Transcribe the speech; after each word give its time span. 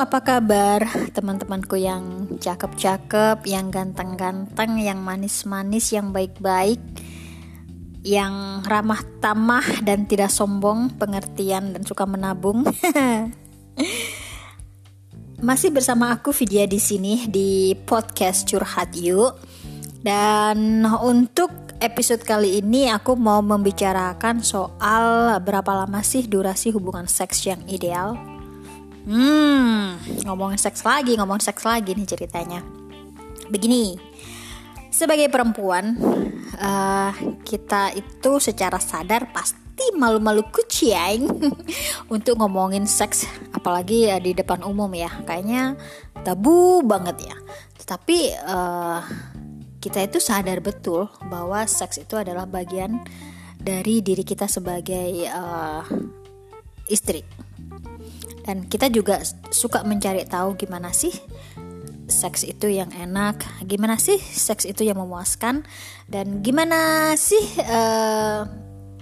apa 0.00 0.24
kabar 0.24 0.88
teman-temanku 1.12 1.76
yang 1.76 2.24
cakep-cakep, 2.40 3.44
yang 3.44 3.68
ganteng-ganteng, 3.68 4.80
yang 4.80 5.04
manis-manis, 5.04 5.92
yang 5.92 6.08
baik-baik, 6.08 6.80
yang 8.00 8.64
ramah 8.64 9.04
tamah 9.20 9.84
dan 9.84 10.08
tidak 10.08 10.32
sombong, 10.32 10.96
pengertian 10.96 11.76
dan 11.76 11.84
suka 11.84 12.08
menabung. 12.08 12.64
Masih 15.44 15.68
bersama 15.68 16.16
aku 16.16 16.32
Vidya 16.32 16.64
di 16.64 16.80
sini 16.80 17.28
di 17.28 17.76
podcast 17.76 18.48
Curhat 18.48 18.96
Yuk. 18.96 19.36
Dan 20.00 20.80
untuk 21.04 21.52
episode 21.76 22.24
kali 22.24 22.64
ini 22.64 22.88
aku 22.88 23.20
mau 23.20 23.44
membicarakan 23.44 24.40
soal 24.40 25.36
berapa 25.44 25.84
lama 25.84 26.00
sih 26.00 26.24
durasi 26.24 26.72
hubungan 26.72 27.04
seks 27.04 27.44
yang 27.44 27.60
ideal 27.68 28.29
Hmm, 29.00 29.96
ngomongin 30.28 30.60
seks 30.60 30.84
lagi, 30.84 31.16
ngomongin 31.16 31.44
seks 31.48 31.64
lagi 31.64 31.96
nih 31.96 32.04
ceritanya. 32.04 32.60
Begini, 33.48 33.96
sebagai 34.92 35.32
perempuan, 35.32 35.96
uh, 36.60 37.12
kita 37.40 37.96
itu 37.96 38.36
secara 38.36 38.76
sadar 38.76 39.32
pasti 39.32 39.88
malu-malu 39.96 40.44
kucing 40.52 41.24
untuk 42.14 42.36
ngomongin 42.36 42.84
seks, 42.84 43.24
apalagi 43.56 44.12
ya 44.12 44.20
di 44.20 44.36
depan 44.36 44.60
umum 44.68 44.92
ya. 44.92 45.08
Kayaknya 45.24 45.80
tabu 46.20 46.84
banget 46.84 47.32
ya. 47.32 47.36
Tetapi 47.80 48.18
uh, 48.44 49.00
kita 49.80 50.04
itu 50.04 50.20
sadar 50.20 50.60
betul 50.60 51.08
bahwa 51.32 51.64
seks 51.64 52.04
itu 52.04 52.20
adalah 52.20 52.44
bagian 52.44 53.00
dari 53.56 54.04
diri 54.04 54.28
kita 54.28 54.44
sebagai 54.44 55.24
uh, 55.32 55.88
istri 56.92 57.24
dan 58.50 58.66
kita 58.66 58.90
juga 58.90 59.22
suka 59.54 59.86
mencari 59.86 60.26
tahu 60.26 60.58
gimana 60.58 60.90
sih 60.90 61.14
seks 62.10 62.42
itu 62.42 62.66
yang 62.66 62.90
enak, 62.90 63.46
gimana 63.62 63.94
sih 63.94 64.18
seks 64.18 64.66
itu 64.66 64.82
yang 64.82 64.98
memuaskan, 64.98 65.62
dan 66.10 66.42
gimana 66.42 67.14
sih 67.14 67.38
uh, 67.62 68.42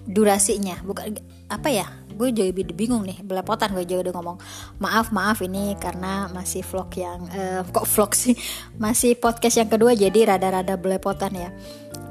durasinya. 0.04 0.76
Bukan 0.84 1.16
apa 1.48 1.72
ya? 1.72 1.88
Gue 2.12 2.28
jadi 2.28 2.52
bingung 2.52 3.08
nih, 3.08 3.24
belepotan 3.24 3.72
gue 3.72 3.88
juga 3.88 4.12
udah 4.12 4.14
ngomong. 4.20 4.38
Maaf, 4.84 5.08
maaf 5.16 5.40
ini 5.40 5.72
karena 5.80 6.28
masih 6.28 6.60
vlog 6.60 6.92
yang 7.00 7.24
uh, 7.32 7.64
kok 7.64 7.88
vlog 7.88 8.12
sih, 8.12 8.36
masih 8.76 9.16
podcast 9.16 9.56
yang 9.64 9.72
kedua 9.72 9.96
jadi 9.96 10.36
rada-rada 10.36 10.76
belepotan 10.76 11.32
ya. 11.32 11.48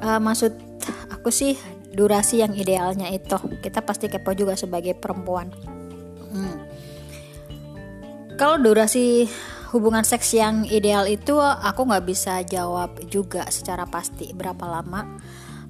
Uh, 0.02 0.18
maksud 0.18 0.58
aku 1.14 1.30
sih 1.30 1.54
durasi 1.94 2.42
yang 2.42 2.58
idealnya 2.58 3.14
itu 3.14 3.38
kita 3.62 3.86
pasti 3.86 4.10
kepo 4.10 4.34
juga 4.34 4.58
sebagai 4.58 4.98
perempuan. 4.98 5.54
Hmm 6.34 6.77
kalau 8.38 8.62
durasi 8.62 9.26
hubungan 9.74 10.06
seks 10.06 10.38
yang 10.38 10.64
ideal 10.70 11.10
itu 11.10 11.36
aku 11.42 11.90
nggak 11.90 12.06
bisa 12.06 12.46
jawab 12.46 12.94
juga 13.10 13.50
secara 13.50 13.90
pasti 13.90 14.32
berapa 14.32 14.62
lama. 14.64 15.18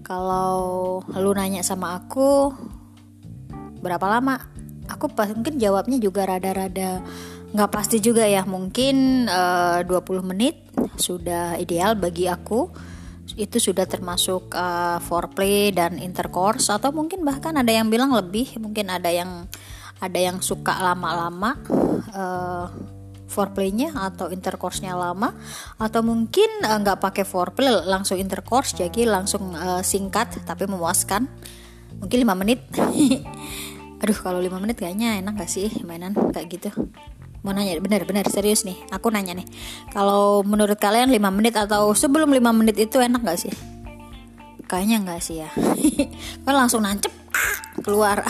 Kalau 0.04 1.00
lu 1.16 1.32
nanya 1.32 1.64
sama 1.64 1.95
aku 1.95 2.52
berapa 3.80 4.04
lama, 4.08 4.36
aku 4.92 5.08
pas 5.12 5.32
mungkin 5.32 5.56
jawabnya 5.58 5.98
juga 5.98 6.28
rada-rada 6.28 7.00
nggak 7.56 7.72
pasti 7.72 8.04
juga 8.04 8.28
ya. 8.28 8.44
Mungkin 8.44 9.28
eh, 9.32 9.88
uh, 9.88 9.88
20 9.88 10.30
menit 10.30 10.68
sudah 11.00 11.56
ideal 11.56 11.95
bagi 11.95 12.28
aku. 12.28 12.68
Itu 13.38 13.60
sudah 13.60 13.84
termasuk 13.88 14.56
uh, 14.56 15.00
foreplay 15.04 15.72
dan 15.76 16.00
intercourse 16.00 16.72
atau 16.72 16.95
mungkin 16.95 17.28
bahkan 17.28 17.56
ada 17.60 17.70
yang 17.70 17.92
bilang 17.92 18.16
lebih, 18.16 18.56
mungkin 18.60 18.88
ada 18.88 19.12
yang 19.12 19.45
ada 19.98 20.20
yang 20.20 20.42
suka 20.42 20.78
lama-lama 20.78 21.58
uh, 22.14 22.67
foreplaynya 23.28 23.92
atau 23.94 24.31
intercourse-nya 24.31 24.95
lama 24.95 25.36
atau 25.77 25.99
mungkin 25.99 26.48
eh, 26.64 26.77
nggak 26.80 26.98
uh, 26.98 27.02
pakai 27.04 27.27
foreplay 27.27 27.67
langsung 27.86 28.16
intercourse 28.16 28.73
jadi 28.73 29.04
langsung 29.05 29.54
uh, 29.54 29.83
singkat 29.83 30.42
tapi 30.48 30.66
memuaskan. 30.66 31.27
Mungkin 31.98 32.17
lima 32.23 32.38
menit. 32.38 32.61
Aduh 34.02 34.17
kalau 34.21 34.38
lima 34.38 34.61
menit 34.61 34.77
kayaknya 34.77 35.17
enak 35.17 35.42
gak 35.42 35.49
sih 35.49 35.73
mainan 35.82 36.14
kayak 36.14 36.48
gitu? 36.54 36.70
Mau 37.42 37.50
nanya 37.54 37.82
bener-bener 37.82 38.30
serius 38.30 38.61
nih 38.61 38.77
aku 38.94 39.10
nanya 39.10 39.33
nih. 39.33 39.48
Kalau 39.89 40.45
menurut 40.45 40.77
kalian 40.77 41.10
lima 41.10 41.33
menit 41.33 41.58
atau 41.58 41.89
sebelum 41.98 42.30
lima 42.30 42.54
menit 42.54 42.77
itu 42.77 43.02
enak 43.02 43.26
gak 43.26 43.42
sih? 43.42 43.54
Kayaknya 44.70 44.98
enggak 45.02 45.21
sih 45.26 45.42
ya. 45.42 45.50
Kan 46.45 46.54
langsung 46.54 46.86
nancep 46.86 47.10
keluar 47.82 48.21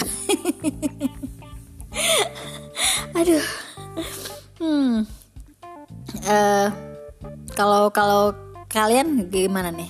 aduh. 3.20 3.46
Hmm. 4.58 5.06
Uh, 6.28 6.70
kalau 7.54 7.90
kalau 7.94 8.34
kalian 8.72 9.30
gimana 9.30 9.72
nih? 9.74 9.90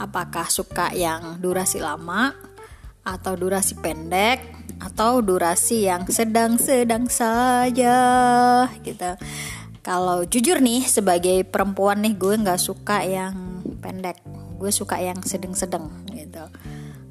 Apakah 0.00 0.50
suka 0.50 0.90
yang 0.96 1.38
durasi 1.38 1.78
lama 1.78 2.34
atau 3.06 3.38
durasi 3.38 3.78
pendek 3.78 4.42
atau 4.82 5.22
durasi 5.22 5.86
yang 5.86 6.08
sedang-sedang 6.10 7.06
saja 7.06 7.96
gitu? 8.82 9.10
Kalau 9.82 10.22
jujur 10.26 10.62
nih 10.62 10.86
sebagai 10.86 11.42
perempuan 11.46 12.02
nih 12.02 12.14
gue 12.14 12.34
nggak 12.38 12.60
suka 12.60 13.02
yang 13.02 13.62
pendek. 13.82 14.18
Gue 14.58 14.70
suka 14.70 15.02
yang 15.02 15.18
sedang-sedang 15.26 15.90
gitu 16.14 16.46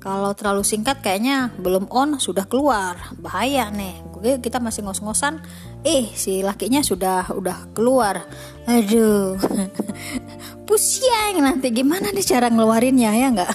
kalau 0.02 0.34
terlalu 0.34 0.66
singkat 0.66 0.98
kayaknya 1.06 1.54
belum 1.62 1.86
on 1.94 2.18
sudah 2.18 2.50
keluar. 2.50 2.98
Bahaya 3.22 3.70
nih. 3.70 4.02
Gue 4.10 4.42
kita 4.42 4.58
masih 4.58 4.82
ngos-ngosan. 4.82 5.38
Eh 5.86 6.10
si 6.18 6.42
lakinya 6.42 6.82
sudah 6.82 7.30
udah 7.30 7.70
keluar. 7.78 8.26
Aduh. 8.66 9.38
Pusing 10.68 11.38
nanti. 11.38 11.70
Gimana 11.70 12.10
nih 12.10 12.26
cara 12.26 12.50
ngeluarinnya 12.50 13.14
ya 13.14 13.28
nggak? 13.30 13.52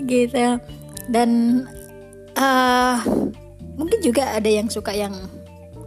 Gitu. 0.08 0.56
Dan 1.12 1.30
uh, 2.40 2.96
mungkin 3.76 4.00
juga 4.00 4.40
ada 4.40 4.48
yang 4.48 4.72
suka 4.72 4.96
yang 4.96 5.12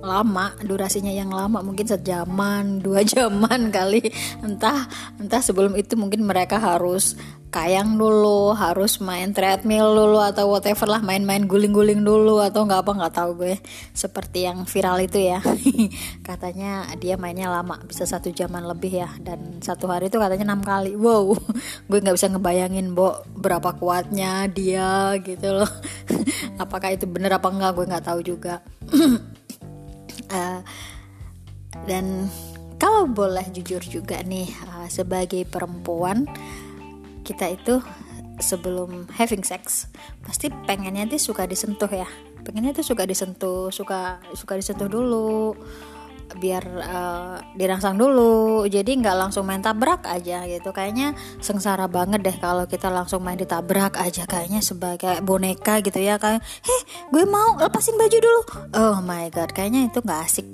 lama 0.06 0.54
durasinya 0.62 1.10
yang 1.12 1.34
lama 1.34 1.66
mungkin 1.66 1.90
sejaman 1.90 2.78
dua 2.86 3.02
jaman 3.02 3.74
kali. 3.74 4.06
Entah 4.46 4.86
entah 5.18 5.42
sebelum 5.42 5.74
itu 5.74 5.98
mungkin 5.98 6.24
mereka 6.24 6.62
harus 6.62 7.18
kayang 7.56 7.96
dulu 7.96 8.52
harus 8.52 9.00
main 9.00 9.32
treadmill 9.32 9.96
dulu 9.96 10.20
atau 10.20 10.52
whatever 10.52 10.92
lah 10.92 11.00
main-main 11.00 11.48
guling-guling 11.48 12.04
dulu 12.04 12.44
atau 12.44 12.68
nggak 12.68 12.84
apa 12.84 12.92
nggak 13.00 13.16
tahu 13.16 13.32
gue. 13.40 13.56
Seperti 13.96 14.44
yang 14.44 14.68
viral 14.68 15.00
itu 15.00 15.24
ya. 15.24 15.40
Katanya 16.28 16.84
dia 17.00 17.16
mainnya 17.16 17.48
lama 17.48 17.80
bisa 17.88 18.04
satu 18.04 18.28
jaman 18.28 18.68
lebih 18.68 19.00
ya. 19.00 19.10
Dan 19.24 19.64
satu 19.64 19.88
hari 19.88 20.12
itu 20.12 20.20
katanya 20.20 20.52
enam 20.52 20.62
kali. 20.68 21.00
Wow 21.00 21.40
gue 21.90 22.00
nggak 22.04 22.16
bisa 22.20 22.28
ngebayangin 22.28 22.92
bo 22.92 23.24
berapa 23.40 23.72
kuatnya 23.80 24.52
dia 24.52 25.16
gitu 25.24 25.64
loh. 25.64 25.72
Apakah 26.60 26.92
itu 26.92 27.08
bener 27.08 27.32
apa 27.40 27.48
enggak 27.48 27.72
gue 27.72 27.86
nggak 27.88 28.06
tahu 28.06 28.20
juga 28.20 28.60
uh, 30.32 30.62
dan 31.90 32.32
kalau 32.80 33.08
boleh 33.08 33.44
jujur 33.52 33.80
juga 33.84 34.20
nih 34.24 34.48
uh, 34.68 34.88
sebagai 34.92 35.44
perempuan 35.48 36.28
kita 37.26 37.56
itu 37.56 37.82
sebelum 38.40 39.08
having 39.16 39.42
sex 39.42 39.88
pasti 40.28 40.52
pengennya 40.68 41.08
tuh 41.08 41.34
suka 41.34 41.48
disentuh 41.48 41.90
ya. 41.90 42.08
Pengennya 42.46 42.78
tuh 42.78 42.86
suka 42.86 43.10
disentuh 43.10 43.74
suka 43.74 44.22
suka 44.38 44.54
disentuh 44.54 44.86
dulu 44.86 45.58
biar 46.34 46.64
uh, 46.66 47.38
dirangsang 47.54 47.96
dulu. 47.96 48.66
Jadi 48.66 48.98
nggak 48.98 49.18
langsung 49.18 49.46
main 49.46 49.62
tabrak 49.62 50.04
aja 50.10 50.44
gitu. 50.50 50.74
Kayaknya 50.74 51.14
sengsara 51.40 51.86
banget 51.86 52.26
deh 52.26 52.38
kalau 52.42 52.66
kita 52.66 52.90
langsung 52.90 53.22
main 53.22 53.38
ditabrak 53.38 53.96
aja. 54.02 54.26
Kayaknya 54.26 54.66
sebagai 54.66 55.22
boneka 55.22 55.80
gitu 55.86 56.02
ya. 56.02 56.18
Kayak 56.18 56.42
heh 56.42 56.82
gue 57.14 57.24
mau 57.30 57.56
lepasin 57.62 57.96
baju 57.96 58.18
dulu. 58.18 58.42
Oh 58.74 58.98
my 59.06 59.30
god 59.30 59.54
kayaknya 59.54 59.88
itu 59.94 60.02
nggak 60.02 60.22
asik. 60.26 60.48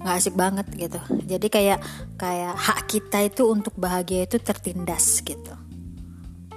Nggak 0.00 0.14
asik 0.16 0.34
banget 0.34 0.66
gitu. 0.74 1.00
Jadi 1.28 1.46
kayak 1.52 1.78
kayak 2.16 2.54
hak 2.56 2.88
kita 2.88 3.18
itu 3.28 3.44
untuk 3.46 3.76
bahagia 3.76 4.24
itu 4.24 4.40
tertindas 4.40 5.20
gitu. 5.20 5.54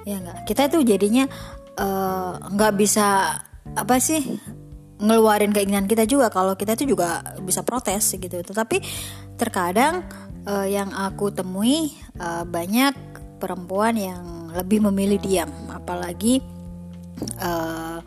Ya 0.07 0.19
nggak? 0.19 0.47
Kita 0.47 0.67
itu 0.71 0.79
jadinya 0.83 1.27
eh, 1.79 2.33
nggak 2.39 2.73
uh, 2.73 2.77
bisa 2.77 3.39
apa 3.63 3.95
sih 3.97 4.21
ngeluarin 5.01 5.55
keinginan 5.55 5.89
kita 5.89 6.05
juga 6.05 6.29
kalau 6.29 6.53
kita 6.53 6.77
itu 6.77 6.93
juga 6.93 7.23
bisa 7.41 7.65
protes 7.65 8.13
gitu. 8.13 8.41
Tetapi 8.41 8.77
terkadang 9.39 10.05
uh, 10.45 10.67
yang 10.67 10.93
aku 10.93 11.33
temui 11.33 11.93
uh, 12.21 12.45
banyak 12.45 12.93
perempuan 13.41 13.97
yang 13.97 14.53
lebih 14.53 14.85
memilih 14.89 15.17
diam. 15.19 15.49
Apalagi 15.73 16.39
uh, 17.41 17.99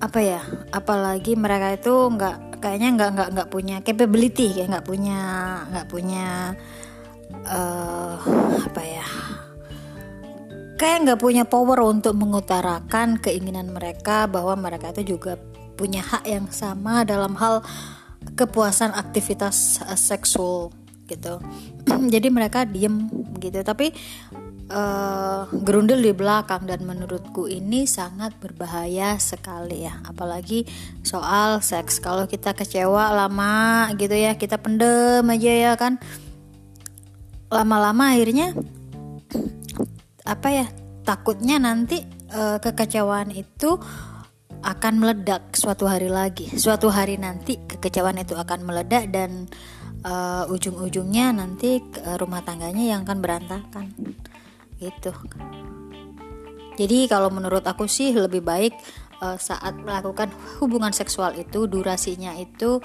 apa 0.00 0.20
ya 0.24 0.40
apalagi 0.72 1.36
mereka 1.36 1.76
itu 1.76 1.92
nggak 1.92 2.50
kayaknya 2.60 2.88
nggak 2.96 3.10
nggak 3.16 3.28
nggak 3.36 3.48
punya 3.52 3.76
capability 3.84 4.48
kayak 4.56 4.68
nggak 4.72 4.86
punya 4.88 5.20
nggak 5.68 5.88
punya 5.92 6.26
uh, 7.44 8.16
apa 8.64 8.82
ya 8.84 9.06
kayak 10.80 11.04
nggak 11.04 11.20
punya 11.20 11.44
power 11.44 11.84
untuk 11.84 12.16
mengutarakan 12.16 13.20
keinginan 13.20 13.68
mereka 13.68 14.24
bahwa 14.24 14.56
mereka 14.56 14.96
itu 14.96 15.12
juga 15.12 15.36
punya 15.76 16.00
hak 16.00 16.24
yang 16.24 16.48
sama 16.48 17.04
dalam 17.04 17.36
hal 17.36 17.60
kepuasan 18.32 18.96
aktivitas 18.96 19.84
uh, 19.84 19.92
seksual 19.92 20.72
gitu. 21.04 21.36
Jadi 22.16 22.32
mereka 22.32 22.64
diem 22.64 23.12
gitu. 23.36 23.60
Tapi 23.60 23.92
uh, 24.72 25.52
gerundel 25.52 26.00
di 26.00 26.16
belakang 26.16 26.64
dan 26.64 26.80
menurutku 26.88 27.44
ini 27.44 27.84
sangat 27.84 28.32
berbahaya 28.40 29.20
sekali 29.20 29.84
ya. 29.84 30.00
Apalagi 30.08 30.64
soal 31.04 31.60
seks. 31.60 32.00
Kalau 32.00 32.24
kita 32.24 32.56
kecewa 32.56 33.12
lama 33.12 33.92
gitu 34.00 34.16
ya 34.16 34.32
kita 34.32 34.56
pendem 34.56 35.28
aja 35.28 35.52
ya 35.52 35.72
kan. 35.76 36.00
Lama-lama 37.52 38.16
akhirnya 38.16 38.56
apa 40.30 40.48
ya 40.54 40.66
takutnya 41.02 41.58
nanti 41.58 42.06
uh, 42.30 42.62
kekecewaan 42.62 43.34
itu 43.34 43.74
akan 44.62 45.00
meledak 45.00 45.56
suatu 45.56 45.90
hari 45.90 46.06
lagi. 46.06 46.46
Suatu 46.54 46.92
hari 46.92 47.18
nanti 47.18 47.58
kekecewaan 47.58 48.22
itu 48.22 48.36
akan 48.36 48.62
meledak 48.62 49.10
dan 49.10 49.48
uh, 50.04 50.44
ujung-ujungnya 50.52 51.32
nanti 51.32 51.80
rumah 52.20 52.44
tangganya 52.44 52.94
yang 52.96 53.00
akan 53.08 53.18
berantakan. 53.24 53.88
Gitu. 54.76 55.12
Jadi 56.76 56.98
kalau 57.08 57.32
menurut 57.32 57.64
aku 57.64 57.88
sih 57.88 58.12
lebih 58.12 58.44
baik 58.44 58.76
uh, 59.24 59.36
saat 59.36 59.76
melakukan 59.80 60.32
hubungan 60.60 60.92
seksual 60.92 61.36
itu 61.36 61.68
durasinya 61.68 62.36
itu 62.36 62.80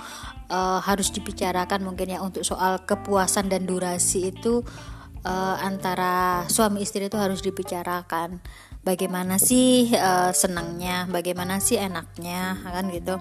uh, 0.52 0.80
harus 0.84 1.12
dibicarakan 1.12 1.84
mungkin 1.84 2.12
ya 2.16 2.20
untuk 2.20 2.44
soal 2.44 2.84
kepuasan 2.84 3.48
dan 3.48 3.64
durasi 3.64 4.36
itu 4.36 4.64
uh, 4.64 4.95
antara 5.26 6.46
suami 6.46 6.86
istri 6.86 7.10
itu 7.10 7.18
harus 7.18 7.42
dibicarakan 7.42 8.38
bagaimana 8.86 9.42
sih 9.42 9.90
uh, 9.98 10.30
senangnya, 10.30 11.10
bagaimana 11.10 11.58
sih 11.58 11.82
enaknya, 11.82 12.62
kan 12.62 12.86
gitu. 12.94 13.18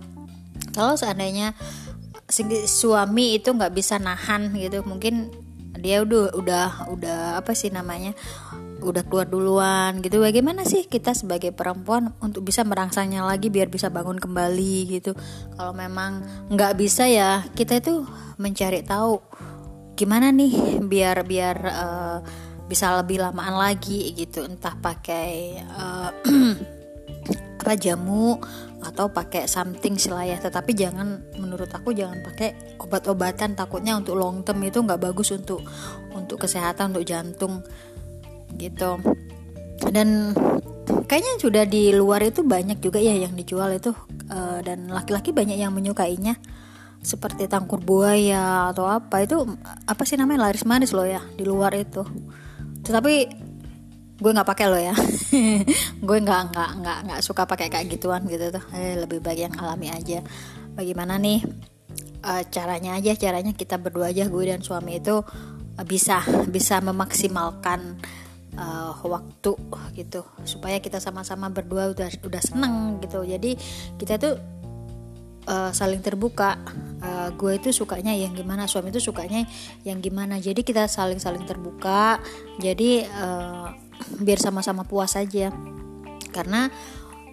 Kalau 0.76 0.94
seandainya 1.00 1.56
suami 2.68 3.40
itu 3.40 3.48
nggak 3.56 3.72
bisa 3.72 3.96
nahan 3.96 4.52
gitu, 4.60 4.84
mungkin 4.84 5.32
dia 5.80 6.04
udah 6.04 6.36
udah 6.36 6.68
udah 6.92 7.18
apa 7.40 7.56
sih 7.56 7.72
namanya, 7.72 8.12
udah 8.84 9.02
keluar 9.08 9.24
duluan 9.24 10.04
gitu. 10.04 10.20
Bagaimana 10.20 10.68
sih 10.68 10.84
kita 10.84 11.16
sebagai 11.16 11.56
perempuan 11.56 12.12
untuk 12.20 12.44
bisa 12.44 12.60
merangsangnya 12.62 13.24
lagi 13.24 13.48
biar 13.48 13.72
bisa 13.72 13.88
bangun 13.88 14.20
kembali 14.20 15.00
gitu. 15.00 15.16
Kalau 15.56 15.72
memang 15.72 16.20
nggak 16.52 16.76
bisa 16.76 17.08
ya 17.08 17.40
kita 17.56 17.80
itu 17.80 18.04
mencari 18.36 18.84
tahu 18.84 19.16
gimana 19.94 20.34
nih 20.34 20.82
biar 20.82 21.22
biar 21.22 21.56
uh, 21.64 22.18
bisa 22.66 22.94
lebih 23.00 23.22
lamaan 23.22 23.54
lagi 23.54 24.12
gitu. 24.14 24.44
Entah 24.44 24.74
pakai 24.78 25.62
uh, 25.62 26.10
apa 27.64 27.80
jamu 27.80 28.36
atau 28.84 29.08
pakai 29.08 29.48
something 29.48 29.96
silayah 29.96 30.36
tetapi 30.36 30.76
jangan 30.76 31.24
menurut 31.40 31.72
aku 31.72 31.96
jangan 31.96 32.20
pakai 32.20 32.76
obat-obatan. 32.82 33.56
Takutnya 33.56 33.96
untuk 33.96 34.18
long 34.18 34.44
term 34.44 34.60
itu 34.66 34.82
nggak 34.82 35.00
bagus 35.00 35.32
untuk 35.32 35.64
untuk 36.12 36.42
kesehatan 36.44 36.92
untuk 36.92 37.06
jantung 37.08 37.64
gitu. 38.58 39.00
Dan 39.90 40.34
kayaknya 41.08 41.32
sudah 41.40 41.64
di 41.64 41.92
luar 41.94 42.24
itu 42.24 42.44
banyak 42.44 42.80
juga 42.80 43.00
ya 43.00 43.14
yang 43.16 43.32
dijual 43.36 43.72
itu 43.72 43.92
uh, 44.30 44.60
dan 44.64 44.88
laki-laki 44.88 45.32
banyak 45.32 45.56
yang 45.60 45.72
menyukainya 45.72 46.36
seperti 47.04 47.44
tangkur 47.44 47.84
buaya 47.84 48.72
atau 48.72 48.88
apa 48.88 49.20
itu 49.20 49.44
apa 49.84 50.02
sih 50.08 50.16
namanya 50.16 50.48
laris 50.48 50.64
manis 50.64 50.96
loh 50.96 51.04
ya 51.04 51.20
di 51.36 51.44
luar 51.44 51.76
itu. 51.76 52.00
Tetapi 52.80 53.14
gue 54.14 54.30
nggak 54.32 54.48
pakai 54.48 54.66
lo 54.72 54.80
ya. 54.80 54.96
Gue 56.06 56.18
nggak 56.22 56.54
nggak 56.54 56.70
nggak 56.80 56.98
nggak 57.10 57.20
suka 57.20 57.44
pakai 57.44 57.68
kayak 57.68 57.92
gituan 57.92 58.24
gitu 58.24 58.48
tuh. 58.54 58.64
Eh, 58.72 58.96
lebih 58.96 59.20
baik 59.20 59.50
yang 59.50 59.54
alami 59.60 59.92
aja. 59.92 60.24
Bagaimana 60.72 61.20
nih 61.20 61.44
uh, 62.24 62.42
caranya 62.48 62.96
aja 62.96 63.12
caranya 63.18 63.52
kita 63.52 63.76
berdua 63.76 64.14
aja 64.14 64.30
gue 64.30 64.44
dan 64.46 64.62
suami 64.62 65.02
itu 65.02 65.20
uh, 65.20 65.84
bisa 65.84 66.22
bisa 66.48 66.78
memaksimalkan 66.80 67.98
uh, 68.54 68.94
waktu 69.02 69.52
gitu. 69.98 70.22
Supaya 70.46 70.78
kita 70.78 71.02
sama-sama 71.02 71.50
berdua 71.50 71.90
udah 71.92 72.08
udah 72.22 72.42
seneng 72.42 73.02
gitu. 73.02 73.26
Jadi 73.26 73.58
kita 73.98 74.16
tuh 74.16 74.53
uh, 75.48 75.70
saling 75.70 76.00
terbuka. 76.00 76.60
Uh, 77.04 77.28
gue 77.36 77.60
itu 77.60 77.68
sukanya 77.72 78.16
yang 78.16 78.32
gimana 78.32 78.64
suami 78.64 78.88
itu 78.88 79.00
sukanya 79.00 79.44
yang 79.84 80.00
gimana. 80.00 80.40
Jadi 80.40 80.64
kita 80.64 80.88
saling 80.88 81.20
saling 81.20 81.44
terbuka. 81.44 82.20
Jadi 82.60 83.04
uh, 83.04 83.72
biar 84.20 84.38
sama-sama 84.40 84.84
puas 84.84 85.16
aja. 85.16 85.52
Karena 86.34 86.68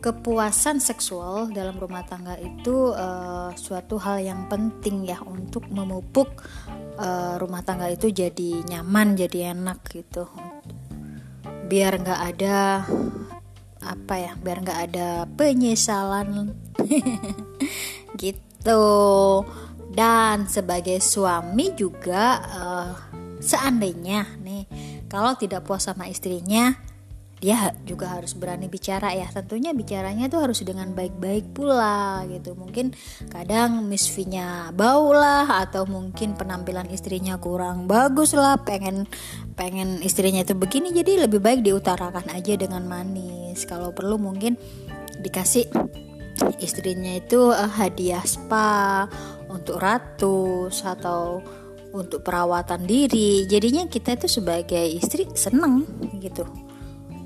kepuasan 0.01 0.81
seksual 0.81 1.53
dalam 1.53 1.77
rumah 1.77 2.01
tangga 2.01 2.33
itu 2.41 2.89
uh, 2.89 3.53
suatu 3.53 4.01
hal 4.01 4.25
yang 4.25 4.49
penting 4.49 5.05
ya 5.05 5.21
untuk 5.21 5.69
memupuk 5.69 6.41
uh, 6.97 7.37
rumah 7.37 7.61
tangga 7.61 7.85
itu 7.85 8.09
jadi 8.09 8.65
nyaman 8.65 9.13
jadi 9.13 9.53
enak 9.53 9.85
gitu. 9.93 10.25
Biar 11.69 12.01
nggak 12.01 12.21
ada 12.35 12.83
apa 13.81 14.13
ya 14.13 14.31
biar 14.37 14.61
nggak 14.61 14.81
ada 14.93 15.25
penyesalan 15.33 16.53
gitu. 18.19 18.83
Dan 19.91 20.47
sebagai 20.47 21.03
suami 21.03 21.75
juga 21.75 22.39
uh, 22.39 22.91
seandainya 23.43 24.23
nih 24.39 24.63
kalau 25.11 25.35
tidak 25.35 25.67
puas 25.67 25.83
sama 25.83 26.07
istrinya 26.07 26.71
dia 27.41 27.73
juga 27.89 28.13
harus 28.13 28.37
berani 28.37 28.69
bicara 28.69 29.17
ya. 29.17 29.25
Tentunya 29.33 29.73
bicaranya 29.73 30.29
tuh 30.29 30.45
harus 30.45 30.61
dengan 30.61 30.93
baik-baik 30.93 31.57
pula 31.57 32.21
gitu. 32.29 32.53
Mungkin 32.53 32.93
kadang 33.33 33.81
Miss 33.89 34.13
V-nya 34.13 34.69
bau 34.77 35.09
lah 35.09 35.65
atau 35.65 35.89
mungkin 35.89 36.37
penampilan 36.37 36.93
istrinya 36.93 37.41
kurang 37.41 37.89
bagus 37.89 38.37
lah. 38.37 38.61
Pengen 38.61 39.09
pengen 39.57 40.05
istrinya 40.05 40.45
itu 40.45 40.53
begini 40.53 40.93
jadi 40.93 41.25
lebih 41.25 41.41
baik 41.41 41.65
diutarakan 41.65 42.29
aja 42.29 42.53
dengan 42.61 42.85
manis. 42.85 43.65
Kalau 43.65 43.89
perlu 43.89 44.21
mungkin 44.21 44.53
dikasih 45.17 45.65
istrinya 46.59 47.15
itu 47.15 47.53
uh, 47.53 47.69
hadiah 47.69 48.23
spa 48.25 49.07
untuk 49.47 49.79
ratus 49.79 50.83
atau 50.83 51.39
untuk 51.91 52.23
perawatan 52.23 52.87
diri. 52.87 53.47
Jadinya 53.47 53.87
kita 53.87 54.15
itu 54.15 54.27
sebagai 54.27 54.83
istri 54.91 55.27
seneng 55.35 55.83
gitu. 56.19 56.47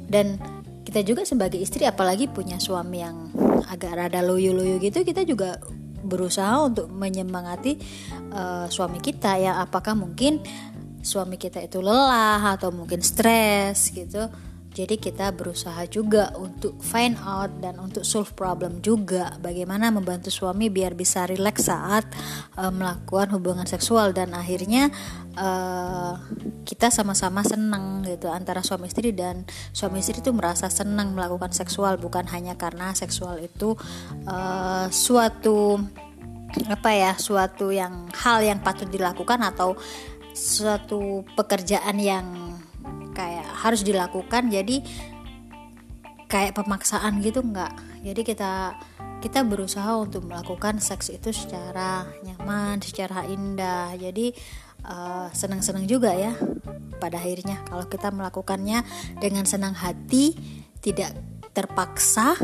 Dan 0.06 0.38
kita 0.86 1.02
juga 1.02 1.26
sebagai 1.26 1.58
istri 1.58 1.86
apalagi 1.86 2.30
punya 2.30 2.62
suami 2.62 3.02
yang 3.02 3.34
agak 3.66 3.98
rada 3.98 4.22
loyo-loyo 4.22 4.78
gitu 4.78 5.02
kita 5.02 5.26
juga 5.26 5.58
berusaha 6.06 6.62
untuk 6.62 6.94
menyemangati 6.94 7.82
uh, 8.34 8.70
suami 8.70 9.02
kita 9.02 9.42
ya. 9.42 9.62
Apakah 9.62 9.98
mungkin 9.98 10.42
suami 11.06 11.38
kita 11.38 11.62
itu 11.62 11.82
lelah 11.82 12.58
atau 12.58 12.74
mungkin 12.74 13.02
stres 13.06 13.94
gitu 13.94 14.26
jadi 14.76 15.00
kita 15.00 15.32
berusaha 15.32 15.88
juga 15.88 16.36
untuk 16.36 16.76
find 16.84 17.16
out 17.24 17.48
dan 17.64 17.80
untuk 17.80 18.04
solve 18.04 18.36
problem 18.36 18.84
juga. 18.84 19.32
Bagaimana 19.40 19.88
membantu 19.88 20.28
suami 20.28 20.68
biar 20.68 21.00
bisa 21.00 21.24
rileks 21.24 21.72
saat 21.72 22.04
uh, 22.60 22.76
melakukan 22.76 23.32
hubungan 23.40 23.64
seksual. 23.64 24.12
Dan 24.12 24.36
akhirnya 24.36 24.92
uh, 25.40 26.20
kita 26.68 26.92
sama-sama 26.92 27.40
senang 27.48 28.04
gitu 28.04 28.28
antara 28.28 28.60
suami 28.60 28.92
istri 28.92 29.16
dan 29.16 29.48
suami 29.72 30.04
istri 30.04 30.20
itu 30.20 30.36
merasa 30.36 30.68
senang 30.68 31.16
melakukan 31.16 31.56
seksual. 31.56 31.96
Bukan 31.96 32.28
hanya 32.36 32.60
karena 32.60 32.92
seksual 32.92 33.40
itu 33.40 33.80
uh, 34.28 34.92
suatu 34.92 35.80
apa 36.68 36.92
ya 36.92 37.12
suatu 37.16 37.72
yang 37.72 38.12
hal 38.12 38.44
yang 38.44 38.60
patut 38.60 38.92
dilakukan 38.92 39.40
atau 39.40 39.80
suatu 40.36 41.24
pekerjaan 41.40 41.96
yang 41.96 42.28
kayak 43.16 43.48
harus 43.48 43.82
dilakukan 43.82 44.52
jadi 44.52 44.84
kayak 46.28 46.60
pemaksaan 46.60 47.24
gitu 47.24 47.40
enggak 47.40 47.72
jadi 48.06 48.22
kita 48.22 48.54
kita 49.26 49.42
berusaha 49.42 49.98
untuk 49.98 50.30
melakukan 50.30 50.78
seks 50.78 51.10
itu 51.10 51.34
secara 51.34 52.06
nyaman 52.22 52.78
secara 52.86 53.26
indah. 53.26 53.98
Jadi 53.98 54.30
uh, 54.86 55.34
senang-senang 55.34 55.90
juga 55.90 56.14
ya 56.14 56.38
pada 57.02 57.18
akhirnya 57.18 57.66
kalau 57.66 57.90
kita 57.90 58.14
melakukannya 58.14 58.86
dengan 59.18 59.50
senang 59.50 59.74
hati 59.74 60.38
tidak 60.78 61.18
terpaksa 61.58 62.38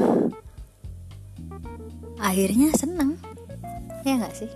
akhirnya 2.18 2.74
senang. 2.74 3.22
Ya 4.02 4.18
nggak 4.18 4.34
sih? 4.34 4.50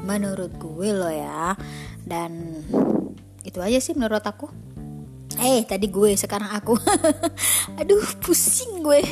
Menurut 0.00 0.56
gue 0.56 0.88
lo 0.96 1.12
ya. 1.12 1.52
Dan 2.00 2.64
itu 3.44 3.60
aja 3.60 3.76
sih 3.84 3.92
menurut 3.92 4.24
aku 4.24 4.48
Eh 5.40 5.66
tadi 5.66 5.90
gue 5.90 6.14
sekarang 6.14 6.50
aku. 6.54 6.78
Aduh 7.80 8.04
pusing 8.22 8.82
gue. 8.84 9.02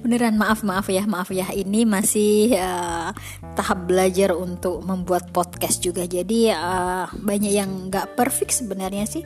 Beneran 0.00 0.36
maaf 0.40 0.64
maaf 0.64 0.88
ya 0.88 1.04
Maaf 1.04 1.28
ya. 1.32 1.48
Ini 1.52 1.84
masih 1.84 2.56
uh, 2.56 3.10
tahap 3.56 3.84
belajar 3.84 4.32
untuk 4.32 4.80
membuat 4.84 5.28
podcast 5.30 5.84
juga. 5.84 6.08
Jadi 6.08 6.52
uh, 6.52 7.08
banyak 7.12 7.52
yang 7.52 7.92
gak 7.92 8.16
perfect 8.16 8.56
sebenarnya 8.56 9.04
sih. 9.04 9.22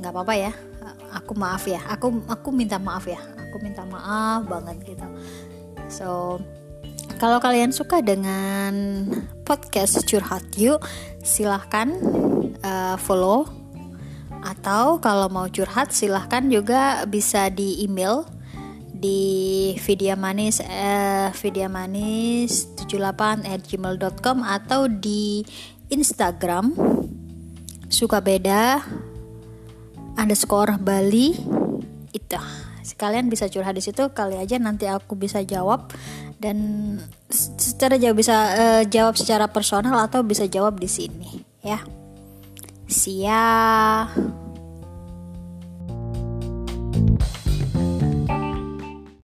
Gak 0.00 0.12
apa-apa 0.12 0.34
ya. 0.34 0.52
Aku 1.12 1.36
maaf 1.36 1.68
ya. 1.68 1.84
Aku 1.92 2.24
aku 2.26 2.48
minta 2.50 2.80
maaf 2.80 3.04
ya. 3.04 3.20
Aku 3.48 3.60
minta 3.60 3.84
maaf 3.84 4.48
banget 4.48 4.96
gitu. 4.96 5.06
So 5.92 6.40
kalau 7.20 7.38
kalian 7.38 7.70
suka 7.70 8.02
dengan 8.02 9.06
podcast 9.46 10.02
curhat 10.08 10.42
yuk 10.58 10.82
silahkan 11.22 11.94
uh, 12.64 12.96
follow 12.98 13.61
atau 14.42 14.98
kalau 14.98 15.30
mau 15.30 15.46
curhat 15.46 15.94
silahkan 15.94 16.42
juga 16.50 17.06
bisa 17.06 17.46
di 17.48 17.82
email 17.86 18.26
di 18.90 19.74
video 19.82 20.14
manis 20.14 20.62
eh, 20.62 21.30
video 21.34 21.66
manis 21.66 22.70
78 22.78 23.46
at 23.46 23.62
atau 24.46 24.80
di 24.86 25.42
Instagram 25.90 26.74
suka 27.90 28.22
beda 28.22 28.82
underscore 30.18 30.78
Bali 30.78 31.34
itu. 32.14 32.40
Sekalian 32.82 33.30
bisa 33.30 33.46
curhat 33.46 33.78
di 33.78 33.82
situ 33.82 34.10
kali 34.10 34.38
aja 34.38 34.58
nanti 34.58 34.90
aku 34.90 35.14
bisa 35.14 35.42
jawab. 35.42 35.90
Dan 36.42 36.98
secara 37.30 37.94
jawab 38.02 38.18
bisa 38.18 38.34
uh, 38.34 38.82
jawab 38.82 39.14
secara 39.14 39.46
personal 39.46 39.94
atau 40.02 40.26
bisa 40.26 40.50
jawab 40.50 40.82
di 40.82 40.90
sini 40.90 41.38
ya 41.62 41.78
siap 42.92 44.41